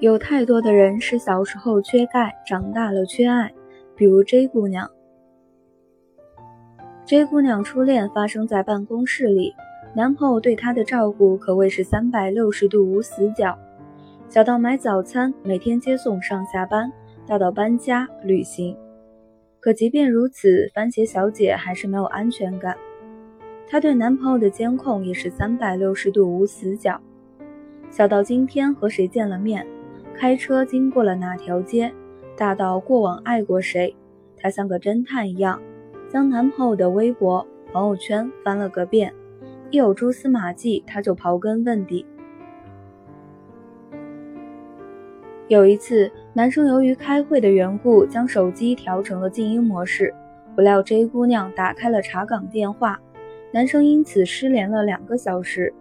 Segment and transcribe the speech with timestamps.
[0.00, 3.52] 有太多的人是小时候缺钙，长大了缺爱，
[3.96, 4.88] 比如 J 姑娘。
[7.04, 9.52] J 姑娘初恋发生在办公室里，
[9.96, 13.58] 男朋友对她的照顾可谓是三百六十度无死角，
[14.28, 16.92] 小到买早餐，每天接送上下班，
[17.26, 18.76] 大到搬家、旅行。
[19.58, 22.76] 可即便如此，番茄小姐还是没有安全感。
[23.68, 27.00] 她对男朋友的监控也是三百六十度无死角，
[27.90, 29.66] 小到今天和谁见了面，
[30.18, 31.94] 开车经过了哪条街，
[32.36, 33.94] 大到过往爱过谁，
[34.36, 35.62] 她像个侦探一样，
[36.10, 39.14] 将男朋友的微博、朋友圈翻了个遍，
[39.70, 42.04] 一有蛛丝马迹，她就刨根问底。
[45.46, 50.12] 有一次，男生由于开会的缘故，将手机调成了静音模式，
[50.56, 52.98] 不料 J 姑娘打开了查岗电话。
[53.52, 55.72] 男生因此失联了两个小时，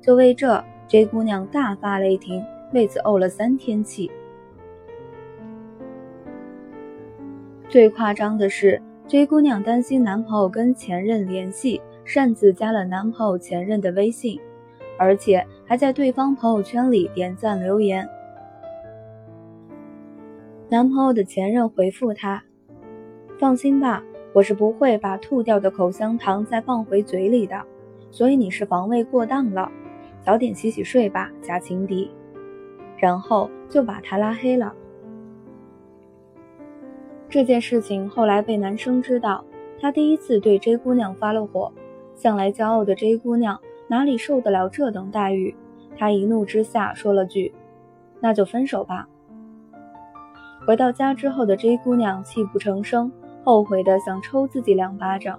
[0.00, 2.44] 就为这，J 姑娘大发雷霆，
[2.74, 4.10] 为此怄了三天气。
[7.70, 14.38] 最夸张的是，J 姑娘担心男朋友跟前任联系，擅自加了男朋友前任的微信，
[14.98, 18.06] 而且还在对方朋友圈里点赞留言。
[20.68, 22.44] 男朋友的前任回复她
[23.40, 24.02] ：“放心吧。”
[24.34, 27.62] 我是不会把吐掉的口香糖再放回嘴里的，
[28.10, 29.70] 所以你是防卫过当了，
[30.20, 32.10] 早点洗洗睡吧，假情敌。
[33.04, 34.72] 然后就把他拉黑了。
[37.28, 39.44] 这件事情后来被男生知道，
[39.78, 41.70] 他第一次对 J 姑娘发了火。
[42.14, 45.54] 向来骄傲的 J 姑娘哪里受得了这等待遇？
[45.98, 47.52] 她一怒之下说了句
[48.20, 49.06] ：“那就分手吧。”
[50.66, 53.12] 回到家之后的 J 姑娘泣不成声。
[53.44, 55.38] 后悔的想抽自己两巴掌。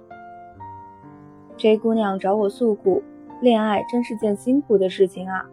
[1.56, 3.02] J 姑娘找我诉苦，
[3.40, 5.44] 恋爱真是件辛苦的事情啊。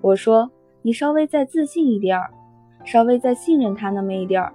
[0.00, 0.50] 我说，
[0.82, 2.30] 你稍微再自信一点儿，
[2.84, 4.52] 稍微再信任他那么一点儿，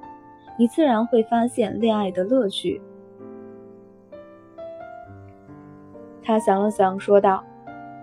[0.57, 2.81] 你自然会发现恋爱的乐趣。
[6.23, 7.43] 他想了想，说道：“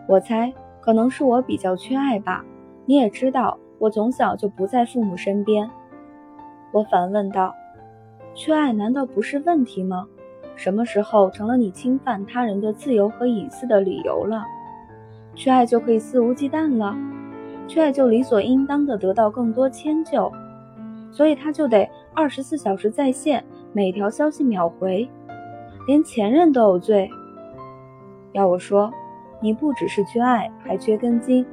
[0.06, 2.44] 我猜可能是我比较缺爱吧。
[2.84, 5.71] 你也知道，我从小就不在父母身边。”
[6.73, 7.55] 我反问道。
[8.33, 10.06] 缺爱难道不是问题吗？
[10.55, 14.44] 什么时候成了你侵犯他人的自由和隐私的理由了？
[15.34, 16.94] 缺爱就可以肆无忌惮了？
[17.70, 20.32] 缺爱就理所应当的得到更多迁就？
[21.12, 25.08] 所以他就得二十四小时在线，每条消息秒回，
[25.86, 27.08] 连前任都有罪？
[28.32, 28.92] 要我说，
[29.41, 31.47] 你不只是缺爱，还缺根筋。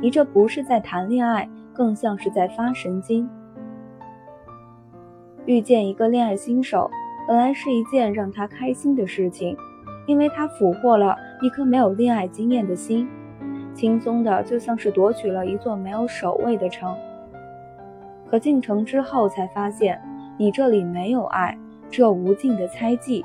[0.00, 3.28] 你这不是在谈恋爱，更像是在发神经。
[5.44, 6.90] 遇见一个恋爱新手，
[7.28, 9.54] 本来是一件让他开心的事情，
[10.06, 13.06] 因为他俘获了一颗没有恋爱经验的心，
[13.74, 16.96] 轻松的就像是夺取了一座没有守卫的城。
[18.28, 20.00] 可进城之后才发现，
[20.38, 21.58] 你这里没有爱，
[21.90, 23.24] 只有无尽的猜忌，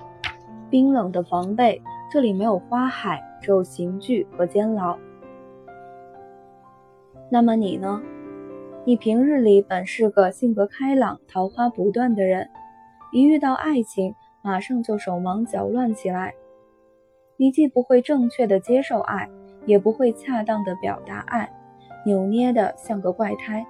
[0.70, 1.82] 冰冷的防备。
[2.12, 4.98] 这里没有花海，只有刑具和监牢。
[7.30, 8.02] 那么你呢？
[8.86, 12.48] 你平日里本是个性格开朗、桃花不断的人，
[13.12, 14.14] 一遇到爱情，
[14.44, 16.36] 马上就手忙脚乱起来。
[17.38, 19.28] 你既不会正确的接受爱，
[19.66, 21.52] 也不会恰当的表达爱，
[22.06, 23.66] 扭捏的像个怪胎。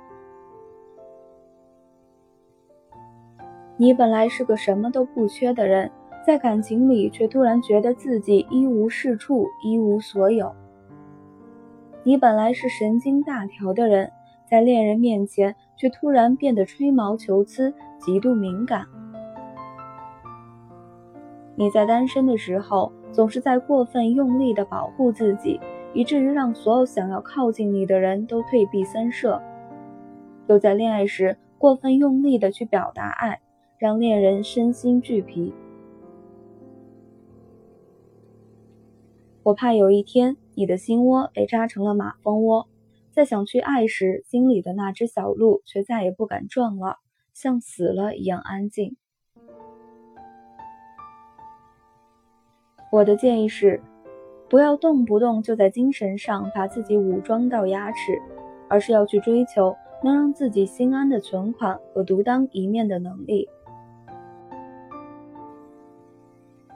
[3.78, 5.92] 你本来是个什么都不缺的人，
[6.26, 10.56] 在感情里却突然觉得自己一无是处、一无所有。
[12.04, 14.12] 你本来是神经大条的人。
[14.48, 18.86] 在恋人面前，却突然变得吹毛求疵，极度敏感。
[21.56, 25.60] 你在单身的时候，总是在过分用力的保护自己，
[25.96, 29.42] 以至于让所有想要靠近你的人都退避三舍；
[30.48, 33.42] 又在恋爱时，过分用力的去表达爱，
[33.80, 35.54] 让恋人身心俱疲。
[39.42, 42.68] 我怕有一天，你的心窝被扎成了马蜂窝。
[43.12, 46.98] 在想去爱时，心里的那只小鹿却再也不敢撞了，
[47.32, 48.98] 像死了一样安静。
[52.92, 53.82] 我的建议是，
[54.50, 58.22] 不要动不动就在精神上把自己武装到牙齿，
[58.68, 63.48] 而是要去追求能让自己心安的存款和独当一面的能力。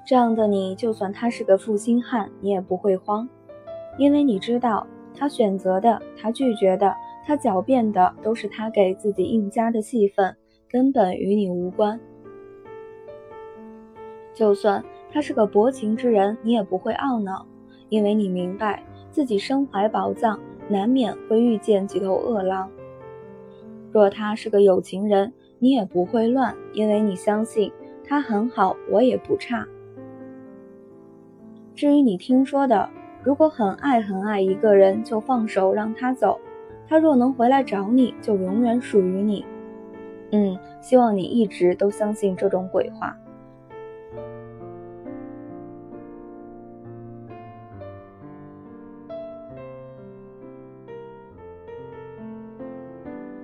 [0.05, 3.29] 这样的你，就算他是个负心汉，你也不会慌，
[3.97, 4.87] 因为你知道。
[5.15, 6.95] 他选择的，他拒绝的，
[7.25, 10.37] 他狡辩的，都是他给自己硬加的戏份，
[10.69, 11.99] 根本与你无关。
[14.33, 14.81] 就算
[15.11, 17.45] 他是个薄情之人，你也不会懊恼，
[17.89, 22.69] 因为你明白自己身怀宝藏，难免会遇见几头恶狼。
[23.91, 27.71] 若他是个有情人，你也不会乱，因为你相信
[28.03, 29.65] 他很好，我也不差。
[31.75, 32.89] 至于你听说的，
[33.23, 36.39] 如果很爱很爱一个人，就放手让他走。
[36.87, 39.45] 他若能回来找你，就永远属于你。
[40.31, 43.17] 嗯，希望你一直都相信这种鬼话。